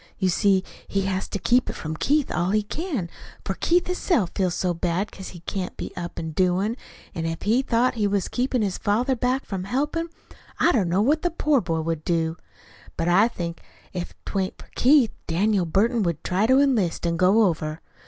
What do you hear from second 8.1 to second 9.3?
keepin' his father